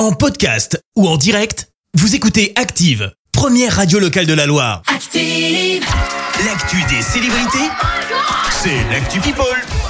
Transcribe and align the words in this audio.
En 0.00 0.12
podcast 0.12 0.82
ou 0.96 1.06
en 1.06 1.18
direct, 1.18 1.68
vous 1.92 2.14
écoutez 2.14 2.54
Active, 2.56 3.12
première 3.32 3.76
radio 3.76 3.98
locale 3.98 4.24
de 4.24 4.32
la 4.32 4.46
Loire. 4.46 4.80
Active. 4.86 5.84
L'actu 6.46 6.82
des 6.88 7.02
célébrités, 7.02 7.68
c'est 8.62 8.82
l'actu 8.90 9.20
People. 9.20 9.44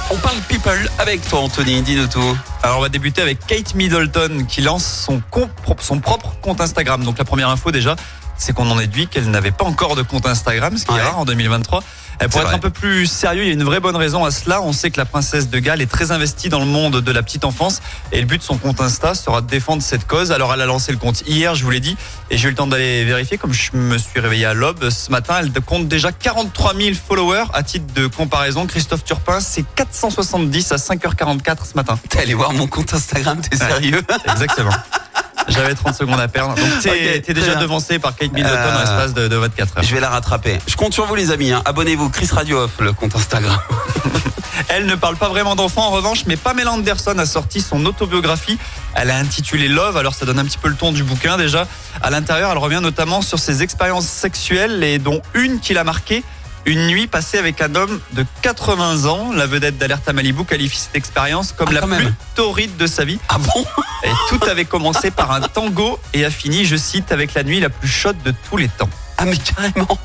On 0.09 0.17
parle 0.17 0.35
people 0.49 0.89
avec 0.99 1.25
toi, 1.29 1.39
Anthony. 1.39 1.81
Dis-nous 1.81 2.07
tout. 2.07 2.37
Alors 2.61 2.79
on 2.79 2.81
va 2.81 2.89
débuter 2.89 3.21
avec 3.21 3.39
Kate 3.47 3.73
Middleton 3.73 4.45
qui 4.49 4.59
lance 4.59 4.83
son, 4.85 5.21
compte- 5.31 5.49
son 5.79 6.01
propre 6.01 6.35
compte 6.41 6.59
Instagram. 6.59 7.05
Donc 7.05 7.17
la 7.17 7.23
première 7.23 7.47
info 7.47 7.71
déjà, 7.71 7.95
c'est 8.37 8.51
qu'on 8.51 8.69
en 8.69 8.75
déduit 8.75 9.07
qu'elle 9.07 9.31
n'avait 9.31 9.51
pas 9.51 9.63
encore 9.63 9.95
de 9.95 10.01
compte 10.01 10.25
Instagram, 10.25 10.77
ce 10.77 10.83
qui 10.83 10.91
Ouais. 10.91 10.99
est 10.99 11.03
rare 11.03 11.19
en 11.19 11.23
2023. 11.25 11.81
Euh, 12.21 12.27
Pour 12.27 12.41
être 12.41 12.47
vrai. 12.47 12.55
un 12.55 12.59
peu 12.59 12.69
plus 12.69 13.07
sérieux, 13.07 13.43
il 13.43 13.47
y 13.47 13.49
a 13.49 13.53
une 13.53 13.63
vraie 13.63 13.79
bonne 13.79 13.95
raison 13.95 14.23
à 14.23 14.31
cela. 14.31 14.61
On 14.61 14.73
sait 14.73 14.91
que 14.91 14.97
la 14.99 15.05
princesse 15.05 15.49
de 15.49 15.59
Galles 15.59 15.81
est 15.81 15.89
très 15.91 16.11
investie 16.11 16.49
dans 16.49 16.59
le 16.59 16.65
monde 16.65 17.01
de 17.01 17.11
la 17.11 17.23
petite 17.23 17.45
enfance 17.45 17.81
et 18.11 18.19
le 18.19 18.25
but 18.27 18.37
de 18.37 18.43
son 18.43 18.57
compte 18.57 18.79
Insta 18.79 19.15
sera 19.15 19.41
de 19.41 19.47
défendre 19.47 19.81
cette 19.81 20.05
cause. 20.05 20.31
Alors 20.31 20.53
elle 20.53 20.61
a 20.61 20.65
lancé 20.65 20.91
le 20.91 20.97
compte 20.99 21.21
hier, 21.27 21.55
je 21.55 21.63
vous 21.63 21.71
l'ai 21.71 21.79
dit, 21.79 21.97
et 22.29 22.37
j'ai 22.37 22.47
eu 22.47 22.51
le 22.51 22.55
temps 22.55 22.67
d'aller 22.67 23.03
vérifier. 23.05 23.37
Comme 23.37 23.53
je 23.53 23.71
me 23.73 23.97
suis 23.97 24.19
réveillé 24.19 24.45
à 24.45 24.53
l'aube 24.53 24.89
ce 24.89 25.09
matin, 25.11 25.35
elle 25.39 25.51
compte 25.61 25.87
déjà 25.87 26.11
43 26.11 26.75
000 26.75 26.89
followers. 26.95 27.45
À 27.53 27.63
titre 27.63 27.91
de 27.93 28.07
comparaison, 28.07 28.67
Christophe 28.67 29.03
Turpin, 29.03 29.39
c'est 29.39 29.65
470 29.75 30.71
à 30.71 30.75
5h44 30.75 31.57
ce 31.71 31.75
matin. 31.75 31.97
T'es 32.09 32.19
allé 32.19 32.33
voir 32.33 32.53
mon 32.53 32.67
compte 32.67 32.93
Instagram, 32.93 33.39
t'es 33.41 33.57
sérieux? 33.57 34.01
Exactement. 34.31 34.71
J'avais 35.47 35.73
30 35.75 35.95
secondes 35.95 36.19
à 36.19 36.27
perdre. 36.27 36.55
Donc 36.55 36.65
t'es 36.81 37.21
déjà 37.33 37.51
bien. 37.53 37.61
devancé 37.61 37.99
par 37.99 38.15
Kate 38.15 38.31
Middleton 38.33 38.55
Euh, 38.57 38.75
en 38.75 38.79
l'espace 38.79 39.13
de, 39.13 39.27
de 39.27 39.35
24 39.35 39.77
heures. 39.77 39.83
Je 39.83 39.93
vais 39.93 39.99
la 40.01 40.09
rattraper. 40.09 40.57
Je 40.67 40.75
compte 40.75 40.93
sur 40.93 41.05
vous, 41.05 41.15
les 41.15 41.31
amis. 41.31 41.51
hein. 41.51 41.61
Abonnez-vous, 41.65 42.09
Chris 42.09 42.29
Radio 42.31 42.59
Off, 42.59 42.71
le 42.79 42.93
compte 42.93 43.15
Instagram. 43.15 43.57
Elle 44.69 44.85
ne 44.85 44.95
parle 44.95 45.15
pas 45.17 45.27
vraiment 45.27 45.55
d'enfants 45.55 45.87
en 45.87 45.89
revanche, 45.91 46.23
mais 46.27 46.37
Pamela 46.37 46.71
Anderson 46.71 47.17
a 47.17 47.25
sorti 47.25 47.61
son 47.61 47.85
autobiographie. 47.85 48.57
Elle 48.93 49.09
a 49.09 49.17
intitulé 49.17 49.67
Love, 49.67 49.97
alors 49.97 50.13
ça 50.13 50.25
donne 50.25 50.39
un 50.39 50.45
petit 50.45 50.57
peu 50.57 50.69
le 50.69 50.75
ton 50.75 50.91
du 50.91 51.03
bouquin 51.03 51.35
déjà. 51.37 51.67
À 52.01 52.09
l'intérieur, 52.09 52.51
elle 52.51 52.57
revient 52.57 52.79
notamment 52.81 53.21
sur 53.21 53.39
ses 53.39 53.63
expériences 53.63 54.05
sexuelles 54.07 54.83
et 54.83 54.97
dont 54.99 55.21
une 55.33 55.59
qui 55.59 55.73
l'a 55.73 55.83
marquée. 55.83 56.23
Une 56.65 56.87
nuit 56.87 57.07
passée 57.07 57.37
avec 57.39 57.59
un 57.61 57.73
homme 57.75 57.99
de 58.13 58.25
80 58.43 59.05
ans. 59.05 59.31
La 59.33 59.47
vedette 59.47 59.77
d'Alerte 59.77 60.07
à 60.07 60.13
Malibu 60.13 60.45
qualifie 60.45 60.77
cette 60.77 60.95
expérience 60.95 61.51
comme 61.53 61.69
Ah, 61.69 61.73
la 61.73 61.81
plus 61.81 61.89
même. 61.89 62.13
torride 62.35 62.77
de 62.77 62.85
sa 62.87 63.03
vie. 63.03 63.19
Ah 63.29 63.37
bon? 63.39 63.65
Et 64.03 64.09
tout 64.29 64.39
avait 64.47 64.65
commencé 64.65 65.09
par 65.11 65.31
un 65.31 65.41
tango 65.41 65.99
et 66.13 66.23
a 66.23 66.29
fini, 66.29 66.65
je 66.65 66.75
cite, 66.75 67.11
avec 67.11 67.33
la 67.33 67.43
nuit 67.43 67.59
la 67.59 67.69
plus 67.69 67.87
chaude 67.89 68.21
de 68.23 68.33
tous 68.49 68.57
les 68.57 68.67
temps. 68.69 68.89
Ah, 69.17 69.25
mais 69.25 69.37
carrément. 69.37 69.97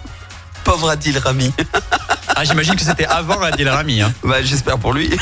Pauvre 0.64 0.90
Adil 0.90 1.18
Rami. 1.18 1.52
Ah, 2.38 2.44
j'imagine 2.44 2.76
que 2.76 2.82
c'était 2.82 3.06
avant 3.06 3.40
Adil 3.40 3.66
Rami. 3.66 4.02
Hein. 4.02 4.12
Bah, 4.22 4.42
j'espère 4.42 4.78
pour 4.78 4.92
lui. 4.92 5.10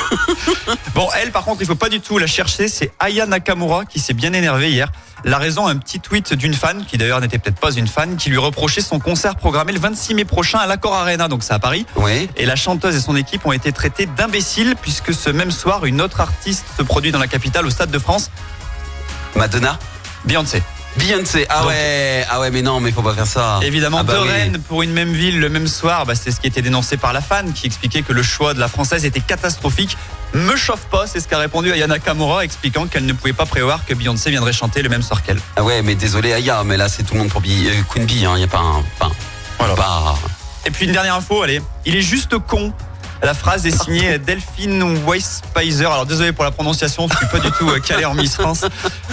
Bon, 0.94 1.08
elle, 1.20 1.32
par 1.32 1.44
contre, 1.44 1.60
il 1.60 1.66
faut 1.66 1.74
pas 1.74 1.88
du 1.88 2.00
tout 2.00 2.18
la 2.18 2.28
chercher. 2.28 2.68
C'est 2.68 2.92
Aya 3.00 3.26
Nakamura 3.26 3.84
qui 3.84 3.98
s'est 3.98 4.14
bien 4.14 4.32
énervée 4.32 4.70
hier. 4.70 4.92
La 5.24 5.38
raison, 5.38 5.66
un 5.66 5.76
petit 5.76 5.98
tweet 5.98 6.34
d'une 6.34 6.54
fan, 6.54 6.84
qui 6.86 6.98
d'ailleurs 6.98 7.20
n'était 7.20 7.38
peut-être 7.38 7.58
pas 7.58 7.72
une 7.72 7.88
fan, 7.88 8.16
qui 8.16 8.30
lui 8.30 8.38
reprochait 8.38 8.80
son 8.80 9.00
concert 9.00 9.34
programmé 9.34 9.72
le 9.72 9.80
26 9.80 10.14
mai 10.14 10.24
prochain 10.24 10.58
à 10.58 10.66
l'Accor 10.66 10.94
Arena, 10.94 11.26
donc 11.26 11.42
c'est 11.42 11.52
à 11.52 11.58
Paris. 11.58 11.84
Oui. 11.96 12.28
Et 12.36 12.46
la 12.46 12.54
chanteuse 12.54 12.94
et 12.94 13.00
son 13.00 13.16
équipe 13.16 13.44
ont 13.44 13.52
été 13.52 13.72
traités 13.72 14.06
d'imbéciles 14.06 14.76
puisque 14.80 15.12
ce 15.12 15.30
même 15.30 15.50
soir, 15.50 15.84
une 15.84 16.00
autre 16.00 16.20
artiste 16.20 16.64
se 16.76 16.84
produit 16.84 17.10
dans 17.10 17.18
la 17.18 17.26
capitale, 17.26 17.66
au 17.66 17.70
Stade 17.70 17.90
de 17.90 17.98
France, 17.98 18.30
Madonna. 19.34 19.78
Beyoncé. 20.24 20.62
Beyoncé. 20.96 21.46
Ah 21.48 21.60
Donc- 21.60 21.68
ouais. 21.68 22.24
Ah 22.30 22.40
ouais, 22.40 22.50
mais 22.50 22.62
non, 22.62 22.80
mais 22.80 22.92
faut 22.92 23.02
pas 23.02 23.14
faire 23.14 23.26
ça. 23.26 23.58
Évidemment, 23.62 23.98
Ah 24.00 24.02
bah 24.04 24.14
deux 24.14 24.22
oui. 24.22 24.28
reines 24.28 24.58
pour 24.68 24.82
une 24.82 24.92
même 24.92 25.12
ville 25.12 25.40
le 25.40 25.48
même 25.48 25.66
soir, 25.66 26.06
bah, 26.06 26.14
c'est 26.14 26.30
ce 26.30 26.40
qui 26.40 26.46
était 26.46 26.62
dénoncé 26.62 26.96
par 26.96 27.12
la 27.12 27.20
fan 27.20 27.52
qui 27.52 27.66
expliquait 27.66 28.02
que 28.02 28.12
le 28.12 28.22
choix 28.22 28.54
de 28.54 28.60
la 28.60 28.68
française 28.68 29.04
était 29.04 29.20
catastrophique. 29.20 29.96
Me 30.34 30.56
chauffe 30.56 30.86
pas, 30.90 31.06
c'est 31.06 31.20
ce 31.20 31.28
qu'a 31.28 31.38
répondu 31.38 31.72
Aya 31.72 31.86
Nakamura, 31.86 32.44
expliquant 32.44 32.86
qu'elle 32.86 33.06
ne 33.06 33.12
pouvait 33.12 33.32
pas 33.32 33.46
prévoir 33.46 33.84
que 33.84 33.94
Beyoncé 33.94 34.30
viendrait 34.30 34.52
chanter 34.52 34.82
le 34.82 34.88
même 34.88 35.02
soir 35.02 35.22
qu'elle. 35.22 35.38
Ah 35.56 35.62
ouais, 35.62 35.82
mais 35.82 35.94
désolé, 35.94 36.32
Aya, 36.32 36.62
mais 36.64 36.76
là, 36.76 36.88
c'est 36.88 37.02
tout 37.02 37.14
le 37.14 37.20
monde 37.20 37.28
pour 37.28 37.40
Bee- 37.40 37.68
euh, 37.68 37.82
Queen 37.92 38.04
Bee. 38.04 38.14
Il 38.22 38.34
n'y 38.34 38.42
a 38.44 38.46
pas 38.48 38.58
un. 38.58 38.82
Enfin, 39.00 39.12
Voilà. 39.58 39.74
pas. 39.74 40.16
Et 40.66 40.70
puis 40.70 40.86
une 40.86 40.92
dernière 40.92 41.14
info, 41.16 41.42
allez, 41.42 41.60
il 41.84 41.94
est 41.96 42.02
juste 42.02 42.38
con. 42.38 42.72
La 43.22 43.34
phrase 43.34 43.66
est 43.66 43.82
signée 43.82 44.18
Delphine 44.18 44.82
Weisspeiser. 45.06 45.86
Alors 45.86 46.06
désolé 46.06 46.32
pour 46.32 46.44
la 46.44 46.50
prononciation, 46.50 47.08
je 47.10 47.16
suis 47.16 47.26
pas 47.26 47.38
du 47.38 47.50
tout 47.52 47.68
euh, 47.68 47.80
calé 47.80 48.04
en 48.04 48.14
Miss 48.14 48.34
France. 48.34 48.64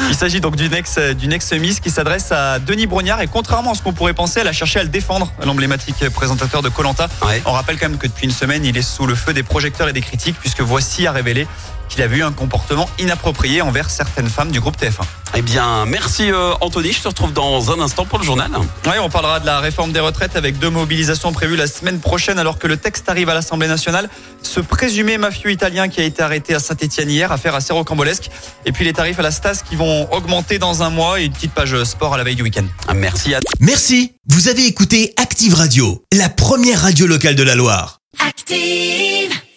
Il 0.10 0.16
s'agit 0.16 0.42
donc 0.42 0.56
d'une 0.56 0.74
ex, 0.74 0.96
euh, 0.98 1.14
d'une 1.14 1.32
ex-miss 1.32 1.80
qui 1.80 1.90
s'adresse 1.90 2.32
à 2.32 2.60
Denis 2.60 2.88
Brognard 2.88 3.22
et 3.22 3.28
contrairement 3.28 3.72
à 3.72 3.76
ce 3.76 3.82
qu'on 3.82 3.94
pourrait 3.94 4.14
penser, 4.14 4.42
elle 4.42 4.48
a 4.48 4.54
cherché 4.54 4.80
à 4.80 4.84
le 4.84 4.90
défendre, 4.90 5.32
l'emblématique 5.46 6.10
présentateur 6.10 6.62
de 6.62 6.70
Colanta. 6.70 7.08
Ouais. 7.26 7.42
On 7.46 7.52
rappelle 7.52 7.78
quand 7.80 7.90
même 7.90 7.98
que 7.98 8.08
depuis 8.08 8.26
une 8.26 8.34
semaine, 8.34 8.66
il 8.66 8.78
est 8.78 8.82
sous 8.82 9.06
le 9.06 9.16
feu 9.16 9.34
des 9.34 9.44
projecteurs 9.44 9.88
et 9.88 9.94
des 9.94 10.02
critiques 10.02 10.38
puisque 10.40 10.62
Voici 10.62 11.08
a 11.08 11.12
révélé 11.12 11.48
qu'il 11.92 12.02
avait 12.02 12.18
eu 12.18 12.24
un 12.24 12.32
comportement 12.32 12.90
inapproprié 13.00 13.62
envers 13.62 13.90
certaines 13.90 14.30
femmes 14.30 14.50
du 14.50 14.62
groupe 14.62 14.78
TF1. 14.78 15.04
Eh 15.36 15.42
bien, 15.42 15.86
merci 15.86 16.32
euh, 16.32 16.54
Anthony. 16.62 16.94
Je 16.94 17.02
te 17.02 17.08
retrouve 17.10 17.34
dans 17.34 17.72
un 17.72 17.80
instant 17.82 18.06
pour 18.06 18.18
le 18.18 18.24
journal. 18.24 18.50
Oui, 18.86 18.94
on 19.02 19.10
parlera 19.10 19.40
de 19.40 19.46
la 19.46 19.60
réforme 19.60 19.92
des 19.92 20.00
retraites 20.00 20.36
avec 20.36 20.58
deux 20.58 20.70
mobilisations 20.70 21.32
prévues 21.34 21.58
la 21.58 21.68
semaine 21.68 22.00
prochaine 22.00 22.40
alors 22.40 22.58
que 22.58 22.68
le 22.68 22.78
texte 22.78 23.08
arrive 23.10 23.30
à 23.30 23.34
l'Assemblée 23.34 23.68
nationale. 23.68 24.10
Ce 24.42 24.62
présumé 24.62 25.18
mafieux 25.18 25.52
italien 25.52 25.90
qui 25.90 26.00
a 26.02 26.04
été 26.04 26.22
arrêté 26.22 26.56
à 26.56 26.60
Saint-Etienne 26.60 27.10
hier, 27.10 27.32
affaire 27.32 27.56
assez 27.56 27.74
rocambolesque. 27.74 28.30
Et 28.66 28.72
puis 28.72 28.86
les 28.86 28.94
tarifs 28.94 29.20
à 29.20 29.24
la 29.24 29.32
Stas 29.32 29.62
qui 29.68 29.76
vont 29.76 30.12
augmenter 30.14 30.60
dans 30.60 30.84
un 30.84 30.90
mois 30.90 31.20
et 31.20 31.26
une 31.26 31.34
petite 31.34 31.54
page 31.54 31.84
sport 31.84 32.14
à 32.14 32.18
la 32.18 32.24
veille 32.24 32.36
du 32.36 32.44
week-end. 32.44 32.66
Merci 32.96 33.36
à 33.36 33.40
Merci, 33.60 34.14
vous 34.30 34.48
avez 34.48 34.66
écouté 34.66 35.14
Active 35.18 35.54
Radio, 35.56 36.04
la 36.14 36.30
première 36.30 36.82
radio 36.82 37.06
locale 37.06 37.36
de 37.36 37.44
la 37.44 37.56
Loire. 37.56 38.00
Active. 38.26 39.41